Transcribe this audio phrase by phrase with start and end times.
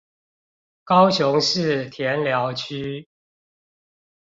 [0.83, 3.07] 高雄市田寮區